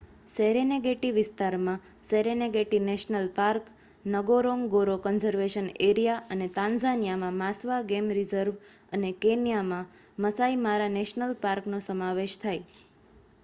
[0.29, 3.65] Serengeti વિસ્તારમાં Serengeti national park
[4.05, 8.55] Ngorongoro conservation area અને તાન્ઝાનિયામાં માસ્વા ગેમ રિઝર્વ
[8.91, 9.91] અને કેન્યામાં
[10.17, 12.67] માસાઈ મારા નેશનલ રિઝર્વ નો સમાવેશ થાય